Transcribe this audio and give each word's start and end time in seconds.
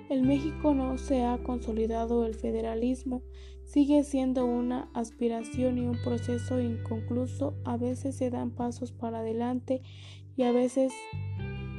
en 0.09 0.27
México 0.27 0.75
no 0.75 0.99
se 0.99 1.23
ha 1.23 1.39
consolidado 1.39 2.25
el 2.25 2.35
federalismo, 2.35 3.23
sigue 3.65 4.03
siendo 4.03 4.45
una 4.45 4.89
aspiración 4.93 5.77
y 5.77 5.87
un 5.87 5.97
proceso 6.03 6.61
inconcluso, 6.61 7.55
a 7.65 7.77
veces 7.77 8.15
se 8.15 8.29
dan 8.29 8.51
pasos 8.51 8.91
para 8.91 9.19
adelante 9.19 9.81
y 10.37 10.43
a 10.43 10.51
veces 10.51 10.93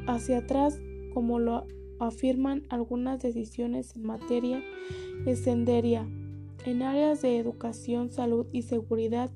hacia 0.06 0.38
atrás, 0.38 0.78
como 1.14 1.38
lo 1.38 1.66
afirman 1.98 2.64
algunas 2.68 3.22
decisiones 3.22 3.96
en 3.96 4.04
materia 4.04 4.62
escenderia, 5.24 6.06
en 6.64 6.82
áreas 6.82 7.22
de 7.22 7.38
educación, 7.38 8.10
salud 8.10 8.46
y 8.52 8.62
seguridad, 8.62 9.30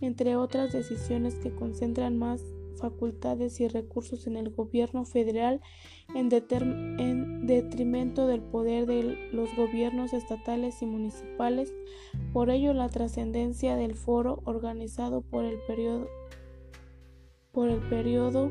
entre 0.00 0.36
otras 0.36 0.72
decisiones 0.72 1.34
que 1.34 1.54
concentran 1.54 2.16
más 2.16 2.42
facultades 2.76 3.60
y 3.60 3.68
recursos 3.68 4.26
en 4.26 4.36
el 4.36 4.50
gobierno 4.50 5.04
federal 5.04 5.60
en, 6.14 6.28
detrimento 7.46 8.26
del 8.26 8.42
poder 8.42 8.86
de 8.86 9.30
los 9.32 9.54
gobiernos 9.56 10.12
estatales 10.12 10.82
y 10.82 10.86
municipales. 10.86 11.72
Por 12.32 12.50
ello, 12.50 12.72
la 12.72 12.88
trascendencia 12.88 13.76
del 13.76 13.94
foro 13.94 14.42
organizado 14.44 15.22
por 15.22 15.44
el 15.44 15.58
periodo, 15.66 16.08
por 17.52 17.68
el 17.68 17.80
periodo 17.88 18.50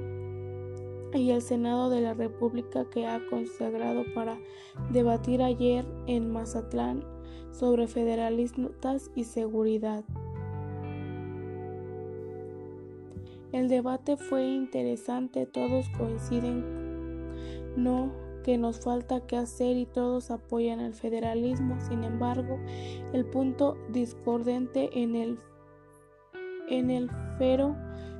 y 1.13 1.31
el 1.31 1.41
Senado 1.41 1.89
de 1.89 2.01
la 2.01 2.13
República 2.13 2.89
que 2.89 3.07
ha 3.07 3.21
consagrado 3.29 4.03
para 4.13 4.37
debatir 4.91 5.41
ayer 5.41 5.85
en 6.07 6.31
Mazatlán 6.31 7.05
sobre 7.51 7.87
federalistas 7.87 9.09
y 9.15 9.23
seguridad. 9.23 10.03
El 13.55 13.69
debate 13.69 14.17
fue 14.17 14.43
interesante, 14.43 15.45
todos 15.45 15.87
coinciden 15.97 16.61
no 17.77 18.11
que 18.43 18.57
nos 18.57 18.81
falta 18.81 19.25
que 19.25 19.37
hacer 19.37 19.77
y 19.77 19.85
todos 19.85 20.29
apoyan 20.29 20.81
el 20.81 20.93
federalismo. 20.93 21.79
Sin 21.79 22.03
embargo, 22.03 22.59
el 23.13 23.23
punto 23.23 23.77
discordante 23.87 24.89
en 25.01 25.15
el 25.15 25.39
en 26.67 26.91
el 26.91 27.09
Fero 27.37 27.77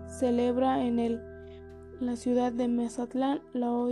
celebra 0.08 0.86
en 0.86 1.00
el 1.00 1.22
la 2.00 2.16
ciudad 2.16 2.54
de 2.54 2.70
Mazatlán 2.70 3.42
lo, 3.52 3.90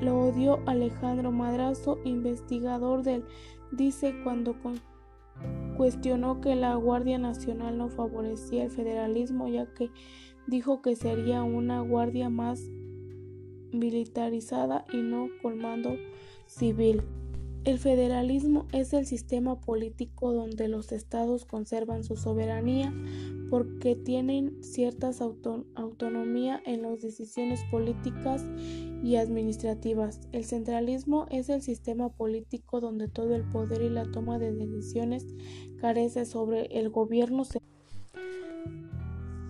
lo 0.00 0.18
odió 0.20 0.58
Alejandro 0.64 1.32
Madrazo, 1.32 1.98
investigador 2.04 3.02
del 3.02 3.26
dice 3.72 4.14
cuando 4.24 4.56
cuestionó 5.76 6.40
que 6.40 6.56
la 6.56 6.74
Guardia 6.76 7.18
Nacional 7.18 7.76
no 7.76 7.90
favorecía 7.90 8.64
el 8.64 8.70
federalismo 8.70 9.48
ya 9.48 9.66
que 9.74 9.90
dijo 10.52 10.82
que 10.82 10.96
sería 10.96 11.42
una 11.44 11.80
guardia 11.80 12.28
más 12.28 12.60
militarizada 13.72 14.84
y 14.92 14.98
no 14.98 15.28
con 15.40 15.56
mando 15.56 15.96
civil. 16.44 17.00
El 17.64 17.78
federalismo 17.78 18.66
es 18.70 18.92
el 18.92 19.06
sistema 19.06 19.58
político 19.62 20.34
donde 20.34 20.68
los 20.68 20.92
estados 20.92 21.46
conservan 21.46 22.04
su 22.04 22.16
soberanía 22.16 22.92
porque 23.48 23.96
tienen 23.96 24.62
cierta 24.62 25.12
autonomía 25.74 26.62
en 26.66 26.82
las 26.82 27.00
decisiones 27.00 27.60
políticas 27.70 28.44
y 29.02 29.16
administrativas. 29.16 30.20
El 30.32 30.44
centralismo 30.44 31.28
es 31.30 31.48
el 31.48 31.62
sistema 31.62 32.10
político 32.10 32.80
donde 32.80 33.08
todo 33.08 33.34
el 33.34 33.48
poder 33.48 33.80
y 33.80 33.88
la 33.88 34.04
toma 34.04 34.38
de 34.38 34.52
decisiones 34.52 35.26
carece 35.80 36.26
sobre 36.26 36.66
el 36.78 36.90
gobierno 36.90 37.44
central. 37.44 37.71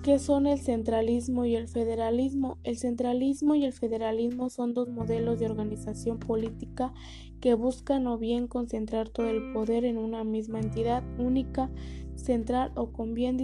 ¿Qué 0.03 0.19
son 0.19 0.49
el 0.49 0.59
centralismo 0.59 1.45
y 1.45 1.55
el 1.55 1.69
federalismo? 1.69 2.59
El 2.65 2.77
centralismo 2.77 3.55
y 3.55 3.65
el 3.65 3.73
federalismo 3.73 4.51
son 4.51 4.75
dos 4.75 4.89
modelos 4.89 5.39
de 5.39 5.47
organización 5.47 6.19
política 6.19 6.93
que 7.41 7.55
buscan 7.55 8.09
o 8.09 8.19
bien 8.19 8.49
concentrar 8.49 9.09
todo 9.09 9.29
el 9.29 9.53
poder 9.53 9.85
en 9.85 9.99
una 9.99 10.25
misma 10.25 10.59
entidad 10.59 11.05
única, 11.21 11.71
central 12.17 12.73
o 12.75 12.91
con 12.91 13.15
bien 13.15 13.37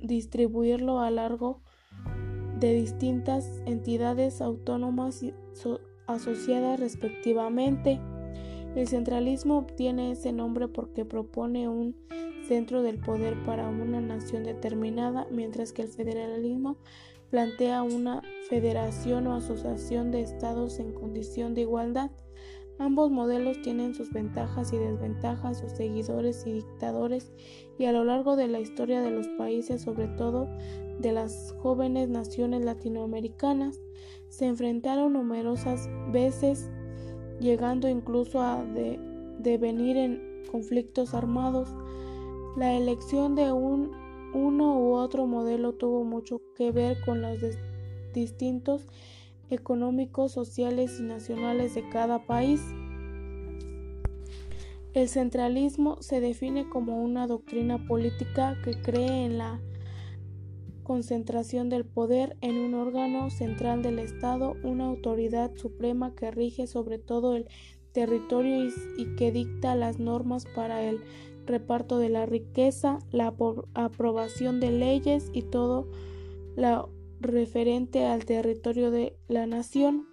distribuirlo 0.00 0.98
a 1.00 1.10
largo 1.10 1.60
de 2.58 2.72
distintas 2.72 3.62
entidades 3.66 4.40
autónomas 4.40 5.22
y 5.22 5.34
asociadas 6.06 6.80
respectivamente. 6.80 8.00
El 8.74 8.88
centralismo 8.88 9.58
obtiene 9.58 10.12
ese 10.12 10.32
nombre 10.32 10.68
porque 10.68 11.04
propone 11.04 11.68
un 11.68 11.94
centro 12.46 12.82
del 12.82 12.98
poder 12.98 13.42
para 13.44 13.68
una 13.68 14.00
nación 14.00 14.44
determinada, 14.44 15.26
mientras 15.30 15.72
que 15.72 15.82
el 15.82 15.88
federalismo 15.88 16.76
plantea 17.30 17.82
una 17.82 18.22
federación 18.48 19.26
o 19.26 19.34
asociación 19.34 20.10
de 20.10 20.20
estados 20.20 20.78
en 20.78 20.92
condición 20.92 21.54
de 21.54 21.62
igualdad. 21.62 22.10
Ambos 22.78 23.10
modelos 23.10 23.60
tienen 23.62 23.94
sus 23.94 24.12
ventajas 24.12 24.72
y 24.72 24.76
desventajas, 24.78 25.60
sus 25.60 25.72
seguidores 25.72 26.46
y 26.46 26.52
dictadores, 26.52 27.32
y 27.78 27.84
a 27.84 27.92
lo 27.92 28.04
largo 28.04 28.36
de 28.36 28.48
la 28.48 28.60
historia 28.60 29.00
de 29.00 29.10
los 29.10 29.28
países, 29.28 29.82
sobre 29.82 30.08
todo 30.08 30.48
de 30.98 31.12
las 31.12 31.54
jóvenes 31.60 32.08
naciones 32.08 32.64
latinoamericanas, 32.64 33.80
se 34.28 34.46
enfrentaron 34.46 35.12
numerosas 35.12 35.88
veces, 36.10 36.70
llegando 37.40 37.88
incluso 37.88 38.40
a 38.40 38.64
devenir 39.38 39.96
en 39.96 40.42
conflictos 40.50 41.14
armados. 41.14 41.68
La 42.56 42.74
elección 42.74 43.34
de 43.34 43.50
un, 43.50 43.90
uno 44.34 44.78
u 44.78 44.92
otro 44.92 45.26
modelo 45.26 45.72
tuvo 45.72 46.04
mucho 46.04 46.40
que 46.54 46.70
ver 46.70 46.98
con 47.04 47.22
los 47.22 47.38
distintos 48.12 48.86
económicos, 49.48 50.32
sociales 50.32 50.98
y 51.00 51.02
nacionales 51.02 51.74
de 51.74 51.88
cada 51.88 52.26
país. 52.26 52.60
El 54.92 55.08
centralismo 55.08 55.96
se 56.02 56.20
define 56.20 56.68
como 56.68 57.02
una 57.02 57.26
doctrina 57.26 57.86
política 57.86 58.58
que 58.62 58.72
cree 58.82 59.24
en 59.24 59.38
la 59.38 59.58
concentración 60.82 61.70
del 61.70 61.86
poder 61.86 62.36
en 62.42 62.58
un 62.58 62.74
órgano 62.74 63.30
central 63.30 63.82
del 63.82 63.98
Estado, 63.98 64.56
una 64.62 64.84
autoridad 64.86 65.54
suprema 65.56 66.14
que 66.14 66.30
rige 66.30 66.66
sobre 66.66 66.98
todo 66.98 67.34
el 67.34 67.48
territorio 67.92 68.68
y, 68.98 69.16
que 69.16 69.32
dicta 69.32 69.74
las 69.74 69.98
normas 69.98 70.44
para 70.54 70.82
el 70.82 71.00
reparto 71.46 71.98
de 71.98 72.08
la 72.08 72.26
riqueza, 72.26 72.98
la 73.10 73.34
aprobación 73.74 74.60
de 74.60 74.70
leyes 74.70 75.30
y 75.32 75.42
todo 75.42 75.88
lo 76.56 76.90
referente 77.20 78.04
al 78.06 78.24
territorio 78.24 78.90
de 78.90 79.16
la 79.28 79.46
nación. 79.46 80.06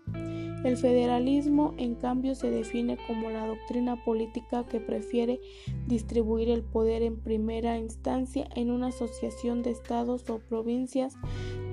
El 0.63 0.75
federalismo, 0.75 1.73
en 1.77 1.95
cambio, 1.95 2.35
se 2.35 2.51
define 2.51 2.97
como 3.07 3.29
la 3.29 3.47
doctrina 3.47 4.03
política 4.03 4.65
que 4.65 4.81
prefiere 4.81 5.39
distribuir 5.87 6.49
el 6.49 6.63
poder 6.63 7.01
en 7.01 7.15
primera 7.15 7.77
instancia 7.77 8.45
en 8.55 8.69
una 8.69 8.87
asociación 8.87 9.63
de 9.63 9.71
estados 9.71 10.29
o 10.29 10.39
provincias 10.39 11.15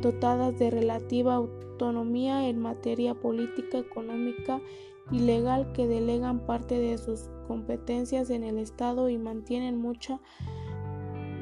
dotadas 0.03 0.57
de 0.61 0.71
relativa 0.71 1.35
autonomía 1.35 2.49
en 2.49 2.61
materia 2.61 3.15
política, 3.15 3.79
económica 3.79 4.61
y 5.11 5.19
legal 5.19 5.73
que 5.73 5.89
delegan 5.89 6.47
parte 6.47 6.79
de 6.79 6.97
sus 6.97 7.29
competencias 7.47 8.31
en 8.31 8.45
el 8.45 8.59
Estado 8.59 9.09
y 9.09 9.19
mantienen 9.19 9.79
mucha 9.79 10.21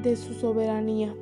de 0.03 0.15
su 0.15 0.33
soberanía. 0.33 1.15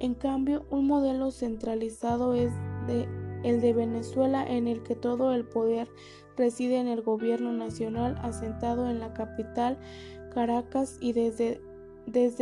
En 0.00 0.14
cambio, 0.14 0.64
un 0.70 0.86
modelo 0.86 1.30
centralizado 1.30 2.34
es 2.34 2.50
el 3.42 3.60
de 3.60 3.72
Venezuela 3.72 4.44
en 4.46 4.66
el 4.66 4.82
que 4.82 4.96
todo 4.96 5.34
el 5.34 5.44
poder 5.44 5.88
reside 6.36 6.78
en 6.78 6.88
el 6.88 7.02
gobierno 7.02 7.52
nacional 7.52 8.18
asentado 8.22 8.88
en 8.88 8.98
la 8.98 9.12
capital 9.12 9.78
Caracas 10.32 10.96
y 11.00 11.12
desde, 11.12 11.60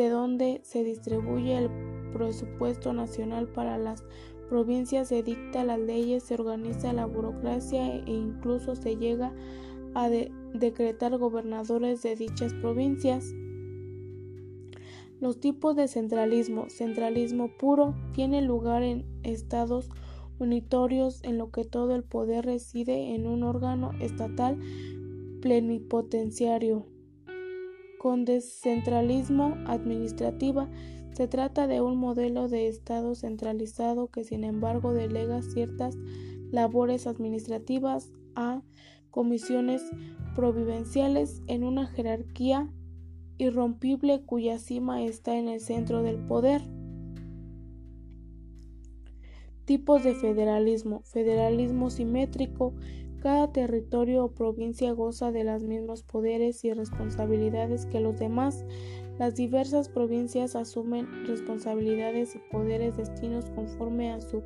donde 0.08 0.60
se 0.62 0.84
distribuye 0.84 1.58
el 1.58 1.70
presupuesto 2.12 2.93
nacional 2.93 3.49
para 3.49 3.76
las 3.76 4.05
provincias, 4.48 5.08
se 5.08 5.22
dicta 5.22 5.64
las 5.64 5.78
leyes, 5.78 6.24
se 6.24 6.34
organiza 6.34 6.92
la 6.92 7.06
burocracia 7.06 7.96
e 7.96 8.10
incluso 8.10 8.74
se 8.74 8.96
llega 8.96 9.32
a 9.94 10.08
decretar 10.54 11.16
gobernadores 11.18 12.02
de 12.02 12.16
dichas 12.16 12.54
provincias. 12.54 13.34
Los 15.20 15.40
tipos 15.40 15.74
de 15.74 15.88
centralismo. 15.88 16.68
Centralismo 16.68 17.48
puro 17.58 17.94
tiene 18.12 18.40
lugar 18.40 18.82
en 18.82 19.04
estados 19.24 19.88
unitorios 20.38 21.22
en 21.24 21.38
lo 21.38 21.50
que 21.50 21.64
todo 21.64 21.94
el 21.96 22.04
poder 22.04 22.44
reside 22.44 23.14
en 23.14 23.26
un 23.26 23.42
órgano 23.42 23.90
estatal 24.00 24.58
plenipotenciario. 25.42 26.86
Con 27.98 28.24
descentralismo 28.24 29.56
administrativa 29.66 30.68
se 31.19 31.26
trata 31.26 31.67
de 31.67 31.81
un 31.81 31.97
modelo 31.97 32.47
de 32.47 32.69
Estado 32.69 33.17
centralizado 33.17 34.06
que 34.06 34.23
sin 34.23 34.44
embargo 34.44 34.93
delega 34.94 35.43
ciertas 35.43 35.97
labores 36.53 37.09
administrativas 37.09 38.12
a 38.37 38.62
comisiones 39.11 39.82
providenciales 40.37 41.43
en 41.49 41.65
una 41.65 41.88
jerarquía 41.88 42.70
irrompible 43.37 44.23
cuya 44.26 44.61
cima 44.61 45.03
está 45.03 45.37
en 45.37 45.49
el 45.49 45.59
centro 45.59 46.05
del 46.05 46.19
poder. 46.19 46.62
Tipos 49.65 50.05
de 50.05 50.15
federalismo. 50.15 51.03
Federalismo 51.03 51.91
simétrico. 51.91 52.75
Cada 53.19 53.50
territorio 53.50 54.25
o 54.25 54.31
provincia 54.31 54.93
goza 54.93 55.32
de 55.32 55.43
los 55.43 55.65
mismos 55.65 56.05
poderes 56.05 56.65
y 56.65 56.73
responsabilidades 56.73 57.87
que 57.87 57.99
los 57.99 58.20
demás. 58.20 58.65
Las 59.19 59.35
diversas 59.35 59.88
provincias 59.88 60.55
asumen 60.55 61.26
responsabilidades 61.26 62.37
y 62.37 62.38
poderes 62.50 62.97
destinos 62.97 63.50
conforme 63.50 64.12
a 64.12 64.20
su 64.20 64.43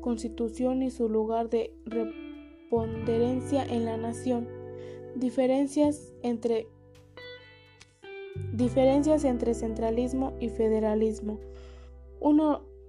constitución 0.00 0.82
y 0.82 0.90
su 0.90 1.08
lugar 1.08 1.48
de 1.48 1.74
reponderancia 1.86 3.64
en 3.64 3.86
la 3.86 3.96
nación. 3.96 4.48
Diferencias 5.16 6.12
entre 6.22 6.66
Diferencias 8.52 9.24
entre 9.24 9.54
centralismo 9.54 10.34
y 10.40 10.48
federalismo. 10.48 11.38
Un 12.20 12.40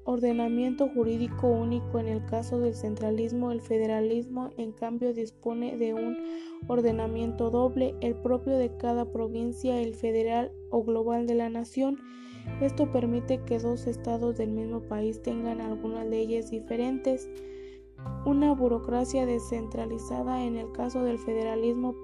ordenamiento 0.06 0.90
jurídico 0.90 1.48
único 1.48 2.00
en 2.00 2.08
el 2.08 2.26
caso 2.26 2.60
del 2.60 2.76
centralismo, 2.76 3.52
el 3.52 3.62
federalismo 3.62 4.50
en 4.58 4.72
cambio 4.72 5.14
dispone 5.14 5.78
de 5.78 5.94
un 5.94 6.18
ordenamiento 6.68 7.50
doble, 7.50 7.96
el 8.02 8.16
propio 8.16 8.58
de 8.58 8.76
cada 8.78 9.12
provincia, 9.12 9.80
el 9.80 9.96
federal 9.96 10.52
o 10.70 10.84
global 10.84 11.28
de 11.28 11.36
la 11.36 11.50
nación. 11.50 12.00
Esto 12.62 12.92
permite 12.92 13.42
que 13.46 13.60
dos 13.60 13.88
estados 13.88 14.38
del 14.38 14.52
mismo 14.52 14.82
país 14.82 15.22
tengan 15.22 15.62
algunas 15.62 16.06
leyes 16.06 16.52
diferentes. 16.52 17.30
Una 18.26 18.54
burocracia 18.54 19.26
descentralizada 19.26 20.44
en 20.44 20.58
el 20.58 20.72
caso 20.74 21.04
del 21.04 21.20
federalismo 21.20 21.96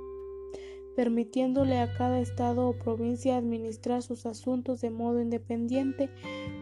permitiéndole 0.99 1.79
a 1.79 1.93
cada 1.93 2.19
estado 2.19 2.67
o 2.67 2.73
provincia 2.73 3.37
administrar 3.37 4.03
sus 4.03 4.25
asuntos 4.25 4.81
de 4.81 4.89
modo 4.89 5.21
independiente, 5.21 6.09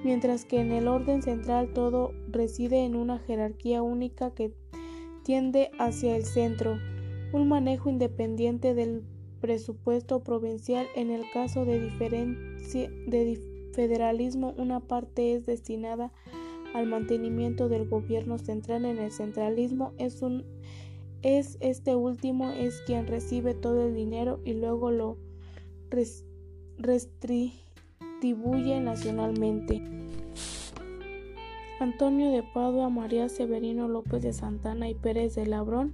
mientras 0.03 0.45
que 0.45 0.59
en 0.59 0.71
el 0.71 0.87
orden 0.87 1.23
central 1.23 1.73
todo 1.73 2.11
reside 2.29 2.85
en 2.85 2.95
una 2.95 3.17
jerarquía 3.17 3.81
única 3.81 4.35
que 4.35 4.53
tiende 5.23 5.71
hacia 5.79 6.15
el 6.15 6.23
centro, 6.23 6.77
un 7.33 7.47
manejo 7.47 7.89
independiente 7.89 8.75
del 8.75 9.01
presupuesto 9.41 10.23
provincial. 10.23 10.85
En 10.95 11.09
el 11.09 11.23
caso 11.33 11.65
de, 11.65 11.79
de 11.79 13.41
federalismo 13.73 14.53
una 14.59 14.81
parte 14.81 15.33
es 15.33 15.47
destinada 15.47 16.13
al 16.75 16.85
mantenimiento 16.85 17.69
del 17.69 17.89
gobierno 17.89 18.37
central. 18.37 18.85
En 18.85 18.99
el 18.99 19.11
centralismo 19.11 19.93
es 19.97 20.21
un 20.21 20.45
es 21.21 21.57
este 21.61 21.95
último 21.95 22.51
es 22.51 22.81
quien 22.85 23.07
recibe 23.07 23.53
todo 23.53 23.87
el 23.87 23.95
dinero 23.95 24.39
y 24.45 24.53
luego 24.53 24.91
lo 24.91 25.17
redistribuye 26.79 28.79
nacionalmente. 28.79 29.81
Antonio 31.79 32.31
de 32.31 32.41
Padua, 32.41 32.89
María 32.89 33.29
Severino 33.29 33.87
López 33.87 34.23
de 34.23 34.33
Santana 34.33 34.89
y 34.89 34.95
Pérez 34.95 35.35
de 35.35 35.45
Labrón, 35.45 35.93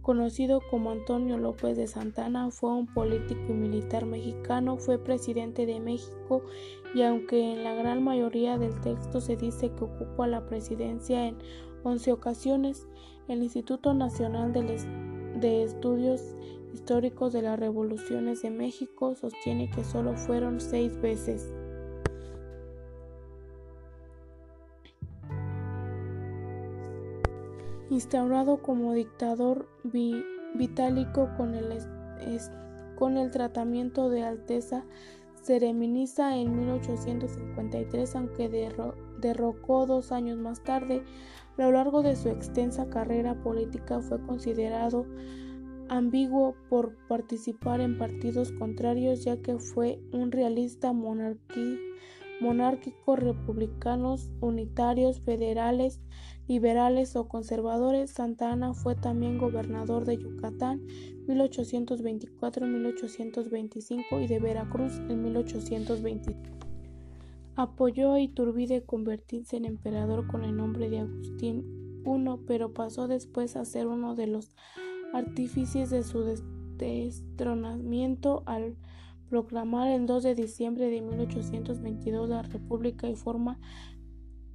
conocido 0.00 0.62
como 0.70 0.90
Antonio 0.90 1.36
López 1.36 1.76
de 1.76 1.86
Santana, 1.86 2.50
fue 2.50 2.70
un 2.70 2.86
político 2.86 3.42
y 3.48 3.52
militar 3.52 4.06
mexicano, 4.06 4.78
fue 4.78 4.98
presidente 4.98 5.66
de 5.66 5.80
México 5.80 6.42
y 6.94 7.02
aunque 7.02 7.52
en 7.52 7.62
la 7.62 7.74
gran 7.74 8.02
mayoría 8.02 8.56
del 8.56 8.80
texto 8.80 9.20
se 9.20 9.36
dice 9.36 9.70
que 9.70 9.84
ocupó 9.84 10.26
la 10.26 10.46
presidencia 10.46 11.26
en 11.26 11.36
11 11.84 12.12
ocasiones, 12.12 12.88
el 13.28 13.42
Instituto 13.42 13.94
Nacional 13.94 14.52
de 14.52 15.62
Estudios 15.62 16.22
Históricos 16.72 17.32
de 17.32 17.42
las 17.42 17.58
Revoluciones 17.58 18.42
de 18.42 18.50
México 18.50 19.14
sostiene 19.14 19.70
que 19.70 19.84
solo 19.84 20.16
fueron 20.16 20.60
seis 20.60 20.98
veces. 21.00 21.54
Instaurado 27.90 28.62
como 28.62 28.94
dictador 28.94 29.68
vitálico 30.54 31.28
con 31.36 31.54
el, 31.54 31.78
con 32.96 33.18
el 33.18 33.30
tratamiento 33.30 34.08
de 34.08 34.22
Alteza 34.22 34.84
Sereminiza 35.42 36.36
en 36.36 36.56
1853, 36.56 38.16
aunque 38.16 38.48
derrocó 39.18 39.86
dos 39.86 40.10
años 40.10 40.38
más 40.38 40.62
tarde 40.62 41.02
a 41.58 41.62
lo 41.62 41.72
largo 41.72 42.02
de 42.02 42.16
su 42.16 42.28
extensa 42.28 42.88
carrera 42.88 43.34
política 43.42 44.00
fue 44.00 44.24
considerado 44.26 45.06
ambiguo 45.88 46.54
por 46.70 46.96
participar 47.06 47.80
en 47.80 47.98
partidos 47.98 48.52
contrarios 48.52 49.24
ya 49.24 49.42
que 49.42 49.58
fue 49.58 50.00
un 50.12 50.30
realista 50.32 50.94
monárquico, 50.94 53.16
republicanos, 53.16 54.30
unitarios, 54.40 55.20
federales, 55.20 56.00
liberales 56.48 57.14
o 57.16 57.28
conservadores. 57.28 58.10
Santa 58.10 58.52
Ana 58.52 58.72
fue 58.72 58.94
también 58.94 59.36
gobernador 59.38 60.06
de 60.06 60.16
Yucatán 60.16 60.80
1824-1825 61.28 64.24
y 64.24 64.26
de 64.26 64.40
Veracruz 64.40 64.94
en 65.08 65.22
1825. 65.22 66.61
Apoyó 67.54 68.12
a 68.12 68.20
Iturbide 68.20 68.84
convertirse 68.84 69.56
en 69.56 69.66
emperador 69.66 70.26
con 70.26 70.44
el 70.44 70.56
nombre 70.56 70.88
de 70.88 71.00
Agustín 71.00 72.02
I, 72.04 72.38
pero 72.46 72.72
pasó 72.72 73.08
después 73.08 73.56
a 73.56 73.64
ser 73.64 73.86
uno 73.86 74.14
de 74.14 74.26
los 74.26 74.54
artífices 75.12 75.90
de 75.90 76.02
su 76.02 76.24
destronamiento 76.78 78.42
al 78.46 78.76
proclamar 79.28 79.88
el 79.88 80.06
2 80.06 80.22
de 80.22 80.34
diciembre 80.34 80.88
de 80.88 81.00
1822 81.00 82.28
la 82.28 82.42
República 82.42 83.08
y 83.08 83.16
forma 83.16 83.58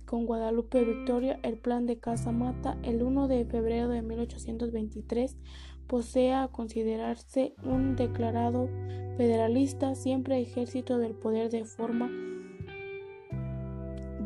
con 0.06 0.26
Guadalupe 0.26 0.84
Victoria 0.84 1.40
el 1.44 1.58
plan 1.58 1.86
de 1.86 2.00
Casa 2.00 2.32
Mata. 2.32 2.78
El 2.82 3.04
1 3.04 3.28
de 3.28 3.46
febrero 3.46 3.90
de 3.90 4.02
1823 4.02 5.38
posee 5.86 6.34
a 6.34 6.48
considerarse 6.48 7.54
un 7.64 7.96
declarado 7.96 8.70
federalista, 9.18 9.96
siempre 9.96 10.40
ejército 10.40 10.98
del 10.98 11.14
poder 11.14 11.50
de 11.50 11.66
forma 11.66 12.10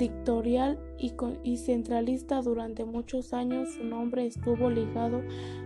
dictatorial 0.01 0.79
y, 0.97 1.57
centralista 1.57 2.41
durante 2.41 2.85
muchos 2.85 3.33
años, 3.33 3.69
su 3.75 3.83
nombre 3.83 4.25
estuvo 4.25 4.71
ligado 4.71 5.21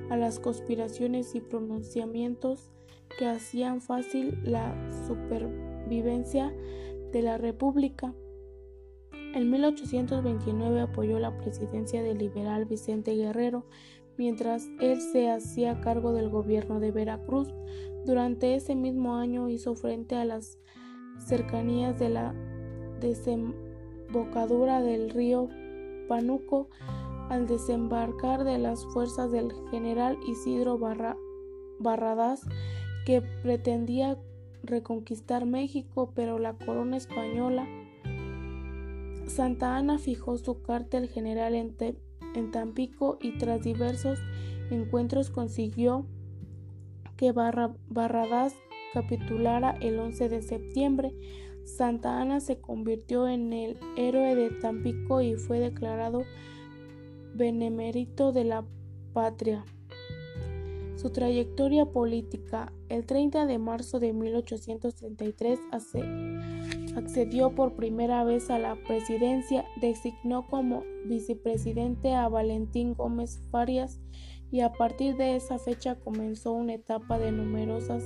a 0.09 0.17
las 0.17 0.39
conspiraciones 0.39 1.35
y 1.35 1.39
pronunciamientos 1.39 2.69
que 3.17 3.27
hacían 3.27 3.79
fácil 3.79 4.37
la 4.43 4.75
supervivencia 5.07 6.53
de 7.13 7.21
la 7.21 7.37
República. 7.37 8.13
En 9.13 9.49
1829 9.49 10.81
apoyó 10.81 11.17
la 11.17 11.37
presidencia 11.37 12.03
del 12.03 12.17
liberal 12.17 12.65
Vicente 12.65 13.15
Guerrero, 13.15 13.65
mientras 14.17 14.67
él 14.81 14.99
se 14.99 15.29
hacía 15.29 15.79
cargo 15.79 16.11
del 16.11 16.27
gobierno 16.29 16.81
de 16.81 16.91
Veracruz. 16.91 17.53
Durante 18.05 18.55
ese 18.55 18.75
mismo 18.75 19.15
año 19.15 19.47
hizo 19.47 19.75
frente 19.75 20.15
a 20.15 20.25
las 20.25 20.59
cercanías 21.25 21.97
de 21.97 22.09
la 22.09 22.35
del 24.15 25.09
río 25.09 25.49
Panuco 26.07 26.69
al 27.29 27.47
desembarcar 27.47 28.45
de 28.45 28.57
las 28.57 28.85
fuerzas 28.85 29.29
del 29.29 29.51
general 29.71 30.17
Isidro 30.25 30.79
Barradas, 31.79 32.41
que 33.05 33.21
pretendía 33.43 34.17
reconquistar 34.63 35.45
México, 35.45 36.13
pero 36.15 36.39
la 36.39 36.53
corona 36.53 36.95
española. 36.95 37.67
Santa 39.27 39.75
Ana 39.75 39.97
fijó 39.97 40.37
su 40.37 40.61
cártel 40.61 41.09
general 41.09 41.53
en, 41.53 41.75
en 42.35 42.51
Tampico 42.51 43.17
y 43.21 43.37
tras 43.37 43.63
diversos 43.63 44.19
encuentros 44.71 45.29
consiguió 45.29 46.05
que 47.17 47.33
Barradas 47.33 48.55
capitulara 48.93 49.71
el 49.81 49.99
11 49.99 50.29
de 50.29 50.41
septiembre. 50.41 51.13
Santa 51.65 52.21
Ana 52.21 52.39
se 52.39 52.61
convirtió 52.61 53.27
en 53.27 53.51
el 53.51 53.77
héroe 53.97 54.35
de 54.35 54.51
Tampico 54.51 55.21
y 55.21 55.35
fue 55.35 55.59
declarado 55.59 56.23
benemérito 57.33 58.31
de 58.31 58.45
la 58.45 58.65
patria. 59.13 59.65
Su 60.95 61.11
trayectoria 61.11 61.85
política. 61.85 62.71
El 62.87 63.05
30 63.05 63.45
de 63.45 63.57
marzo 63.57 63.99
de 63.99 64.13
1833 64.13 65.59
accedió 66.95 67.53
por 67.53 67.75
primera 67.75 68.23
vez 68.23 68.49
a 68.49 68.59
la 68.59 68.75
presidencia, 68.87 69.65
designó 69.81 70.47
como 70.47 70.83
vicepresidente 71.05 72.13
a 72.13 72.29
Valentín 72.29 72.93
Gómez 72.93 73.41
Farias 73.51 73.99
y 74.51 74.61
a 74.61 74.71
partir 74.71 75.17
de 75.17 75.35
esa 75.35 75.59
fecha 75.59 75.95
comenzó 75.95 76.53
una 76.53 76.75
etapa 76.75 77.19
de 77.19 77.31
numerosas 77.31 78.03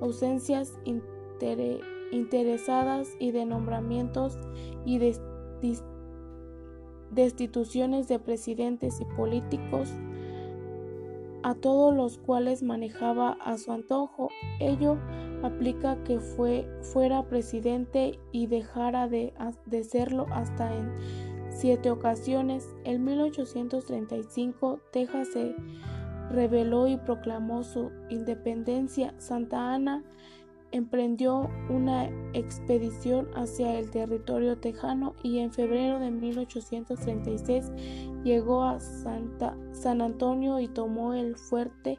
ausencias 0.00 0.72
interesadas 2.12 3.08
y 3.18 3.32
de 3.32 3.44
nombramientos 3.44 4.38
y 4.84 4.98
destituciones 7.10 8.08
de 8.08 8.18
presidentes 8.18 9.00
y 9.00 9.04
políticos 9.16 9.92
a 11.42 11.54
todos 11.54 11.94
los 11.94 12.18
cuales 12.18 12.62
manejaba 12.62 13.38
a 13.40 13.58
su 13.58 13.72
antojo. 13.72 14.28
Ello 14.60 14.98
aplica 15.42 16.02
que 16.04 16.20
fue, 16.20 16.68
fuera 16.92 17.28
presidente 17.28 18.18
y 18.32 18.46
dejara 18.46 19.08
de, 19.08 19.32
de 19.66 19.84
serlo 19.84 20.26
hasta 20.30 20.74
en 20.74 20.92
siete 21.50 21.90
ocasiones. 21.90 22.66
En 22.84 23.04
1835 23.04 24.80
Texas 24.92 25.28
se 25.32 25.54
rebeló 26.30 26.86
y 26.86 26.96
proclamó 26.96 27.62
su 27.62 27.90
independencia. 28.10 29.14
Santa 29.18 29.74
Ana 29.74 30.04
emprendió 30.72 31.48
una 31.68 32.10
expedición 32.32 33.28
hacia 33.34 33.78
el 33.78 33.90
territorio 33.90 34.58
tejano 34.58 35.14
y 35.22 35.38
en 35.38 35.52
febrero 35.52 35.98
de 35.98 36.10
1836 36.10 37.72
llegó 38.24 38.62
a 38.62 38.80
Santa, 38.80 39.56
San 39.72 40.02
Antonio 40.02 40.60
y 40.60 40.68
tomó 40.68 41.14
el 41.14 41.36
fuerte 41.36 41.98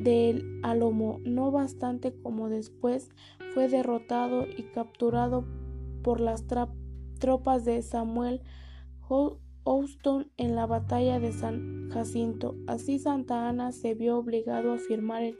del 0.00 0.60
Alomo. 0.62 1.20
No 1.24 1.50
bastante 1.50 2.12
como 2.12 2.48
después 2.48 3.10
fue 3.54 3.68
derrotado 3.68 4.46
y 4.46 4.64
capturado 4.74 5.44
por 6.02 6.20
las 6.20 6.44
tropas 7.18 7.64
de 7.64 7.82
Samuel 7.82 8.42
Houston 9.64 10.30
en 10.36 10.56
la 10.56 10.66
batalla 10.66 11.20
de 11.20 11.32
San 11.32 11.90
Jacinto. 11.90 12.56
Así 12.66 12.98
Santa 12.98 13.48
Ana 13.48 13.72
se 13.72 13.94
vio 13.94 14.18
obligado 14.18 14.72
a 14.72 14.78
firmar 14.78 15.22
el 15.22 15.38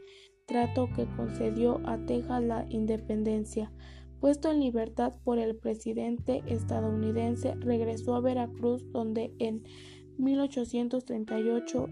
trato 0.53 0.87
que 0.95 1.07
concedió 1.17 1.81
a 1.83 1.97
Texas 1.97 2.43
la 2.43 2.67
independencia. 2.69 3.71
Puesto 4.19 4.51
en 4.51 4.59
libertad 4.59 5.13
por 5.23 5.39
el 5.39 5.55
presidente 5.55 6.43
estadounidense, 6.45 7.55
regresó 7.55 8.13
a 8.13 8.21
Veracruz 8.21 8.85
donde 8.91 9.33
en 9.39 9.63
1838 10.19 11.89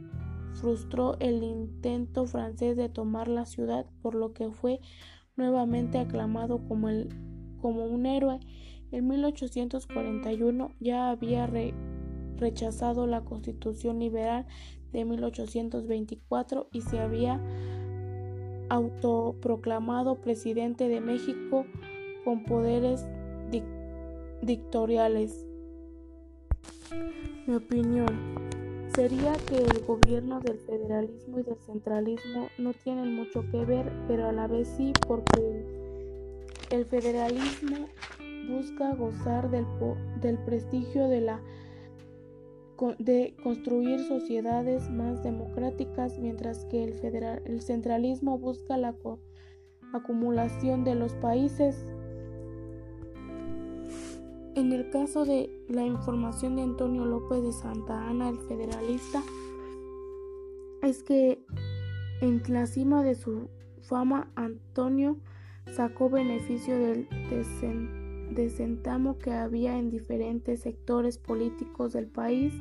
frustró 0.54 1.18
el 1.20 1.42
intento 1.42 2.28
francés 2.28 2.78
de 2.78 2.88
tomar 2.88 3.28
la 3.28 3.48
ciudad, 3.48 3.88
por 4.04 4.14
lo 4.14 4.32
que 4.32 4.52
fue 4.52 4.80
nuevamente 5.36 5.98
aclamado 5.98 6.64
como, 6.68 6.88
el, 6.88 7.10
como 7.60 7.86
un 7.86 8.06
héroe. 8.06 8.40
En 8.92 9.08
1841 9.08 10.76
ya 10.80 11.10
había 11.10 11.50
rechazado 12.38 13.08
la 13.08 13.22
constitución 13.26 13.98
liberal 13.98 14.46
de 14.92 15.04
1824 15.04 16.70
y 16.72 16.82
se 16.82 17.00
había 17.00 17.42
autoproclamado 18.72 20.16
presidente 20.16 20.88
de 20.88 21.02
México 21.02 21.66
con 22.24 22.46
poderes 22.46 23.06
dictatoriales. 24.42 25.46
Mi 27.48 27.56
opinión 27.56 28.08
sería 28.96 29.34
que 29.34 29.58
el 29.58 29.86
gobierno 29.86 30.40
del 30.40 30.58
federalismo 30.60 31.40
y 31.40 31.44
del 31.44 31.58
centralismo 31.58 32.48
no 32.58 32.72
tienen 32.72 33.14
mucho 33.14 33.44
que 33.52 33.66
ver, 33.66 33.92
pero 34.08 34.30
a 34.30 34.32
la 34.32 34.48
vez 34.48 34.70
sí, 34.78 34.94
porque 35.06 35.66
el 36.70 36.86
federalismo 36.86 37.90
busca 38.50 38.96
gozar 38.96 39.52
del, 39.52 39.66
del 40.22 40.38
prestigio 40.46 41.10
de 41.10 41.20
la 41.20 41.42
de 42.98 43.36
construir 43.44 44.00
sociedades 44.08 44.90
más 44.90 45.24
democráticas, 45.24 46.18
mientras 46.20 46.66
que 46.66 46.84
el, 46.84 46.94
federal, 46.94 47.42
el 47.46 47.62
centralismo 47.62 48.38
busca 48.38 48.78
la 48.78 48.96
acumulación 49.94 50.84
de 50.84 50.96
los 50.96 51.14
países. 51.16 51.86
En 54.56 54.74
el 54.74 54.90
caso 54.90 55.26
de 55.26 55.50
la 55.70 55.86
información 55.86 56.56
de 56.56 56.64
Antonio 56.64 57.06
López 57.06 57.44
de 57.44 57.54
Santa 57.54 58.10
Ana, 58.10 58.30
el 58.30 58.38
federalista, 58.40 59.22
es 60.82 61.04
que 61.04 61.46
en 62.22 62.42
la 62.48 62.66
cima 62.66 63.04
de 63.04 63.16
su 63.16 63.48
fama 63.82 64.32
Antonio 64.36 65.18
sacó 65.76 66.10
beneficio 66.10 66.78
del 66.78 67.08
descenso 67.30 68.01
desentamo 68.34 69.18
que 69.18 69.32
había 69.32 69.78
en 69.78 69.90
diferentes 69.90 70.62
sectores 70.62 71.18
políticos 71.18 71.94
del 71.94 72.08
país 72.08 72.54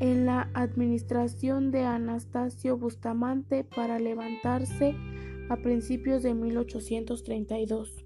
en 0.00 0.26
la 0.26 0.50
administración 0.54 1.70
de 1.70 1.84
Anastasio 1.84 2.76
Bustamante 2.76 3.64
para 3.64 3.98
levantarse 3.98 4.94
a 5.48 5.56
principios 5.56 6.22
de 6.22 6.34
1832. 6.34 8.03